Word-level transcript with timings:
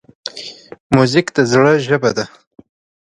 موزیک 0.93 1.27
د 1.35 1.37
زړه 1.51 1.71
ژبه 1.85 2.11
ده. 2.17 2.25